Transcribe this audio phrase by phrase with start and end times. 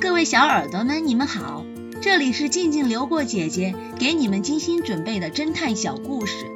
[0.00, 1.62] 各位小耳朵们，你们好，
[2.00, 6.46] 这里是静静流过姐姐给你们精心准备的侦探小故事，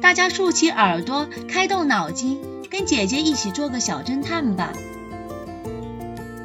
[0.00, 4.72] 大家竖起耳朵，开动脑筋，跟姐姐一起做个小侦探吧。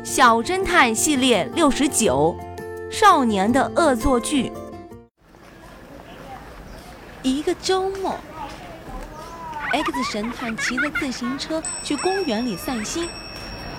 [0.03, 2.37] 小侦探系列六十九，
[2.91, 4.51] 少年的恶作剧。
[7.23, 8.15] 一个周末
[9.71, 13.09] ，X 神探骑着自行车去公园里散心。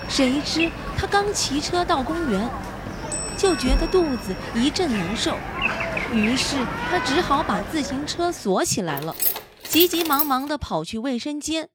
[0.09, 2.49] 谁知他刚骑车到公园，
[3.37, 5.35] 就觉得肚子一阵难受，
[6.11, 6.57] 于是
[6.89, 9.15] 他只好把自行车锁起来了，
[9.63, 11.69] 急急忙忙地跑去卫生间。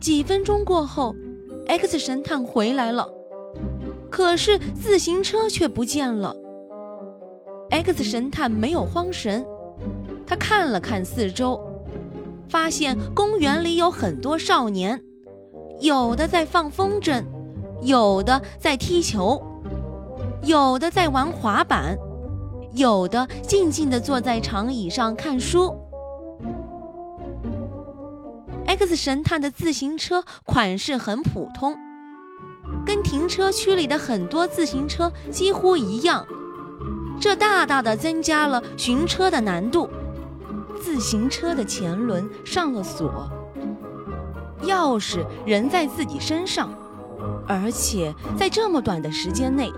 [0.00, 1.14] 几分钟过后
[1.68, 3.08] ，X 神探回来了，
[4.10, 6.34] 可是自行车却不见了。
[7.70, 9.46] X 神探没有慌神，
[10.26, 11.60] 他看了看四周，
[12.48, 15.00] 发现公园里有很多少年。
[15.80, 17.24] 有的在放风筝，
[17.82, 19.42] 有的在踢球，
[20.42, 21.98] 有的在玩滑板，
[22.72, 25.76] 有的静静地坐在长椅上看书。
[28.66, 31.76] X 神探的自行车款式很普通，
[32.86, 36.26] 跟停车区里的很多自行车几乎一样，
[37.20, 39.88] 这大大的增加了寻车的难度。
[40.80, 43.30] 自行车的前轮上了锁。
[44.66, 46.70] 钥匙仍在自己身上，
[47.46, 49.72] 而且在这么短的时间内，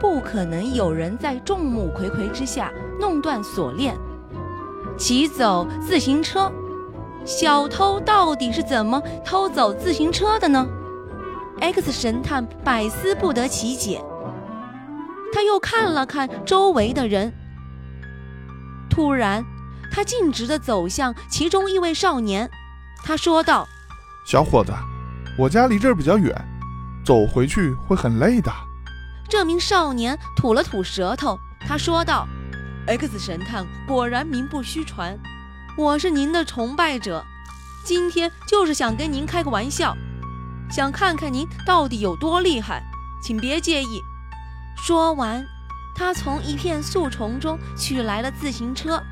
[0.00, 3.96] 不可能有人在众目睽睽之下弄断锁链，
[4.96, 6.50] 骑走自行车。
[7.24, 10.66] 小偷到底是怎么偷走自行车的呢
[11.60, 14.02] ？X 神探百思不得其解。
[15.32, 17.32] 他又看了看周围的人，
[18.88, 19.44] 突然，
[19.92, 22.48] 他径直地走向其中一位少年，
[23.04, 23.68] 他说道。
[24.28, 24.70] 小伙子，
[25.38, 26.30] 我家离这儿比较远，
[27.02, 28.52] 走回去会很累的。
[29.26, 32.28] 这名少年吐了吐舌头，他说道
[32.86, 35.18] ：“X 神探果然名不虚传，
[35.78, 37.24] 我是您的崇拜者，
[37.82, 39.96] 今天就是想跟您开个玩笑，
[40.70, 42.82] 想看看您到底有多厉害，
[43.22, 44.02] 请别介意。”
[44.76, 45.42] 说完，
[45.96, 49.02] 他从一片树丛中取来了自行车。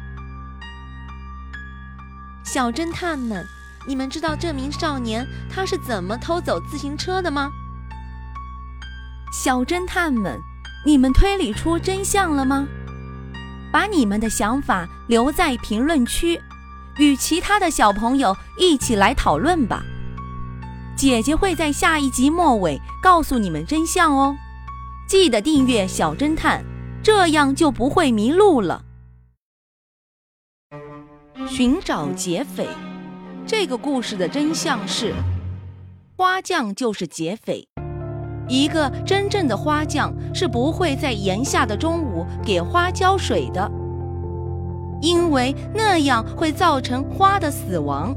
[2.45, 3.43] 小侦探们。
[3.87, 7.51] 你们知道这名少年他是怎么偷走自行车的吗？
[9.33, 10.41] 小侦探们，
[10.85, 12.67] 你们推理出真相了吗？
[13.73, 16.41] 把你们的想法留在评论区，
[16.99, 19.83] 与其他的小朋友一起来讨论吧。
[20.97, 24.35] 姐姐会在下一集末尾告诉你们真相哦。
[25.07, 26.65] 记得订阅小侦探，
[27.03, 28.83] 这样就不会迷路了。
[31.47, 32.67] 寻找劫匪。
[33.49, 35.15] 这个故事的真相是，
[36.17, 37.69] 花匠就是劫匪。
[38.49, 43.71] 一个真正的花匠是不会在炎夏的中午给花浇水的，
[45.01, 48.13] 因为那样会造成花的死亡。